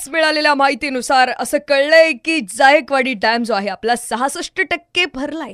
आत्ताच 0.00 0.12
मिळालेल्या 0.12 0.54
माहितीनुसार 0.54 1.30
असं 1.38 1.58
कळलंय 1.68 2.12
की 2.24 2.40
जायकवाडी 2.56 3.12
डॅम 3.22 3.42
जो 3.42 3.54
आहे 3.54 3.68
आपला 3.68 3.96
सहासष्ट 3.96 4.60
टक्के 4.60 5.04
भरलाय. 5.14 5.52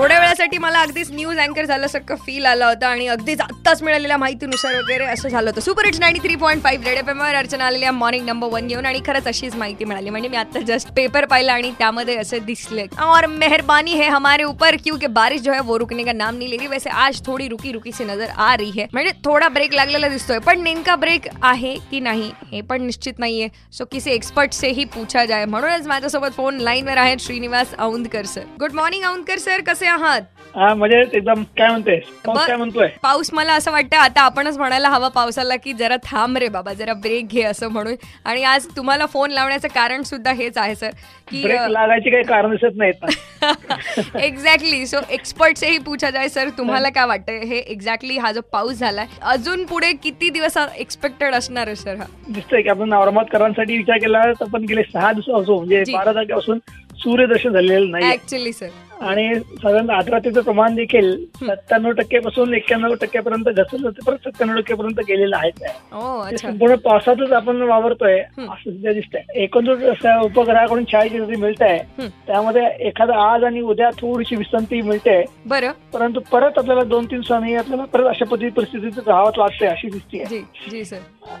थोड्या 0.00 0.18
वेळासाठी 0.18 0.58
मला 0.58 0.80
अगदीच 0.80 1.10
न्यूज 1.12 1.38
अँकर 1.38 1.64
झाल्यासारखं 1.64 2.16
फील 2.26 2.44
आलं 2.46 2.64
होतं 2.64 2.86
आणि 2.86 3.06
अगदीच 3.08 3.40
आत्ताच 3.40 3.82
मिळालेल्या 3.82 4.16
माहितीनुसार 4.16 4.74
वगैरे 4.74 5.04
असं 5.04 5.28
झालं 5.28 5.50
होतं. 5.50 5.60
Super 5.60 5.84
hits 5.84 5.98
ninety 6.00 6.20
three 6.26 6.36
point 6.36 6.62
five 6.62 6.84
red 6.86 6.98
F 6.98 7.08
एमवर 7.08 7.34
Archana 7.34 7.64
आलेल्या 7.64 7.90
मॉर्निंग 7.92 8.24
नंबर 8.26 8.48
वन 8.52 8.66
घेऊन 8.66 8.86
आणि 8.86 9.00
खरंच 9.06 9.26
अशीच 9.28 9.56
माहिती 9.56 9.84
मिळाली. 9.84 10.10
म्हणजे 10.10 10.28
मी 10.28 10.36
आता 10.36 10.60
जस्ट 10.68 10.92
पेपर 10.96 11.24
पाहिला 11.24 11.52
आणि 11.52 11.70
त्यामध्ये 11.78 12.16
असं 12.18 12.44
दिसले. 12.46 12.86
और 13.06 13.26
मेहरबानी 13.26 13.94
है 13.94 14.08
हमारे 14.08 14.44
ऊपर 14.44 14.76
क्योंकि 14.84 15.06
बारिश 15.18 15.40
जो 15.40 15.52
है 15.52 15.60
वो 15.64 15.78
रुकने 15.78 16.04
का 16.04 16.12
नाम 16.12 16.36
नहीं 16.36 16.48
ले 16.50 16.66
वैसे 16.66 16.90
आज 16.90 17.20
थोडी 17.26 17.48
रुकी 17.48 17.72
रुकी 17.72 17.92
सी 17.92 18.04
नजर 18.04 18.28
आ 18.28 18.54
रही 18.56 18.72
है। 18.78 18.86
म्हणजे 18.92 19.12
थोडा 19.24 19.48
ब्रेक 19.48 19.74
लागलेला 19.74 20.08
दिसतोय 20.08 20.38
पण 20.46 20.62
नेमका 20.62 20.96
ब्रेक 20.96 21.28
आहे 21.42 21.74
की 21.90 22.00
नाही 22.00 22.30
हे 22.52 22.60
पण 22.62 22.82
निश्चित 22.82 23.18
नाहीये. 23.18 23.48
सो 23.72 23.84
किसी 23.92 24.10
एक्सपर्ट 24.12 24.52
से 24.52 24.70
ही 24.70 24.84
पूछा 24.94 25.24
जाय 25.24 25.44
म्हणूनच 25.46 25.86
माझ्यासोबत 25.86 26.36
फोन 26.36 26.58
लाईनवर 26.60 26.98
आहेत 26.98 27.20
Shrinivas 27.20 27.74
Aundkar 27.80 28.26
sir 28.26 28.44
good 28.60 28.74
morning 28.74 29.04
Aundkar 29.04 29.38
sir 29.38 29.60
कसे 29.66 29.88
आहात. 29.90 30.22
हा 30.54 30.72
म्हणजे 30.74 31.00
एकदम. 31.12 31.42
काय 31.58 31.68
म्हणते? 31.68 31.94
पाऊस 32.24 32.46
काय 32.46 32.56
म्हणतोय? 32.56 32.86
पाऊस 33.02 33.28
मला 33.32 33.52
असं 33.52 33.70
वाटतं 33.72 33.96
आता 33.96 34.20
आपणच 34.20 34.56
म्हणायला 34.58 34.88
हवा 34.88 35.08
पावसाला 35.08 35.56
की 35.56 35.72
जरा 35.72 35.96
थांब 36.04 36.36
रे 36.36 36.48
बाबा 36.48 36.72
जरा 36.72 36.92
ब्रेक 36.94 37.28
घे 37.28 37.42
असं 37.42 37.68
म्हणून. 37.68 37.94
आणि 38.24 38.42
आज 38.44 38.66
तुम्हाला 38.76 39.06
फोन 39.06 39.30
लावण्याचं 39.30 39.68
कारण 39.68 40.02
सुद्धा 40.02 40.32
हेच 40.32 40.58
आहे 40.58 40.74
सर 40.74 40.90
की 41.28 41.42
ब्रेक 41.42 41.60
लागायची 41.68 42.10
काही 42.10 42.24
कारण 42.24 42.50
दिसत 42.50 42.76
नाहीत 42.76 44.16
एक्झॅक्टली 44.16 44.86
सो 44.86 44.98
एक्सपर्ट 45.10 45.56
से 45.56 45.70
ही 45.70 45.78
पूछा 45.80 46.10
जाय 46.10 46.28
सर 46.28 46.48
तुम्हाला 46.58 46.88
काय 46.90 47.06
वाटतंय? 47.06 47.38
हे 47.40 47.58
एक्झॅक्टली 47.58 48.18
हा 48.18 48.32
जो 48.32 48.40
पाऊस 48.52 48.78
झालाय 48.78 49.06
अजून 49.24 49.64
पुढे 49.66 49.92
किती 50.02 50.30
दिवस 50.30 50.56
एक्सपेक्टेड 50.76 51.34
असणार 51.34 51.66
आहे 51.66 51.76
सर 51.76 51.94
हा? 51.96 52.04
दिसतंय 52.28 52.62
की 52.62 52.68
आपण 52.68 52.92
औरंगाबादकरांसाठी 52.92 53.76
विचार 53.76 53.98
केला 53.98 54.24
तर 54.40 54.44
पण 54.44 54.64
गेले 54.64 54.82
सहा 54.82 55.12
दिवसापासून 55.12 55.56
म्हणजे. 55.56 55.82
बारा 55.88 56.12
तारखेपासून 56.12 56.58
सूर्यदर्शन 57.02 57.52
झालेलं 57.52 57.90
नाही 57.90 58.12
ऍक्च्युली 58.12 58.52
सर 58.52 58.68
आणि 59.00 59.34
साधारण 59.34 59.90
आर्द्रतेचं 59.90 60.40
प्रमाण 60.40 60.74
देखील 60.74 61.14
सत्त्याण्णव 61.36 61.90
टक्क्यापासून 61.90 62.54
एक्क्याण्णव 62.54 62.94
टक्क्यापर्यंत 62.94 63.48
घसरलं 63.48 63.90
ते 63.90 64.04
परत 64.06 64.18
सत्त्याण्णव 64.18 64.58
टक्क्यापर्यंत 64.58 65.00
गेलेलं 65.08 65.36
आहे 65.36 66.36
संपूर्ण 66.36 66.74
पावसातच 66.74 67.32
आपण 67.32 67.62
वावरतोय. 67.62 68.18
असं 68.18 68.70
सध्या 68.70 68.92
दिसतंय. 68.92 69.22
एकंदर 69.42 69.90
असं 69.92 70.20
उपग्रहाकडून 70.20 70.84
छायाचित्र 70.92 71.36
मिळत 71.38 71.62
आहे. 71.62 72.08
त्यामध्ये 72.26 72.66
एखादा 72.88 73.14
आज 73.24 73.44
आणि 73.44 73.60
उद्या 73.60 73.90
थोडीशी 73.98 74.36
विश्रांती 74.36 74.80
मिळते. 74.82 75.22
बरं. 75.46 75.70
परंतु 75.92 76.20
परत 76.32 76.58
आपल्याला 76.58 76.84
दोन 76.84 77.04
तीन 77.04 77.18
दिवसांनी 77.18 77.54
आपल्याला 77.54 77.84
परत 77.84 78.06
अशा 78.06 78.24
पद्धती 78.24 78.48
परिस्थितीत 78.50 79.08
राहावं 79.08 79.30
लागतंय 79.38 79.68
अशी 79.68 79.88
दिसते 79.90 80.24
जी 80.30 80.40
जी 80.70 80.82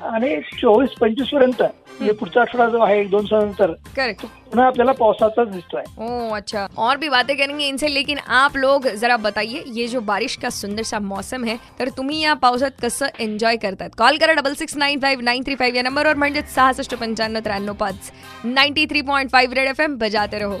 आणि 0.02 0.36
चोवीस 0.60 0.90
पंचवीसपर्यंत 1.00 1.62
म्हणजे 2.00 2.12
पुढचा 2.18 2.40
आठवडा 2.40 2.68
जो 2.68 2.80
आहे 2.82 3.00
एक 3.00 3.10
दोन 3.10 3.24
दिवसानंतर 3.24 3.72
करेक्ट 3.96 4.24
पुन्हा 4.50 4.66
आपल्याला 4.66 4.92
पावसाचाच 4.92 5.48
दिसतोय. 5.48 5.82
ओ 5.98 6.34
अच्छा. 6.34 6.66
और 6.78 6.96
भी 6.96 7.08
बातें 7.08 7.36
करेंगे 7.36 7.64
इनसे 7.64 7.92
लेकिन 7.94 8.18
आप 8.28 8.56
लोग 8.56 8.86
जरा 9.00 9.16
बताइए 9.18 9.62
ये 9.74 9.86
जो 9.88 10.00
बारिश 10.02 10.36
का 10.42 10.50
सुंदर 10.50 10.82
सा 10.82 10.98
मौसम 11.00 11.44
है 11.44 11.56
तर 11.78 11.88
तुम्ही 11.96 12.20
या 12.20 12.34
पावसात 12.42 12.80
कसं 12.82 13.06
एन्जॉय 13.20 13.56
करतात? 13.56 13.90
कॉल 13.98 14.16
करा 14.18 14.32
double 14.32 14.54
six 14.54 14.76
nine 14.76 15.00
five 15.00 15.24
nine 15.24 15.42
three 15.46 15.54
five 15.54 15.76
या 15.76 15.82
नंबरवर 15.82 16.16
म्हणजे 16.16 16.42
सहासष्ट 16.54 16.94
पंच्याण्णव 16.94 17.40
त्र्याण्णव 17.44 17.72
पाच 17.80 18.10
ninety 18.44 18.86
three 18.86 19.00
point 19.02 19.30
five 19.32 19.54
red 19.54 19.68
F 19.68 19.80
M 19.80 19.96
बजाते 19.98 20.38
रहो. 20.38 20.60